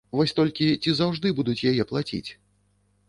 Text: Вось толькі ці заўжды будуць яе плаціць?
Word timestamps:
Вось 0.19 0.31
толькі 0.39 0.69
ці 0.85 0.95
заўжды 1.01 1.35
будуць 1.41 1.65
яе 1.73 1.77
плаціць? 1.93 2.27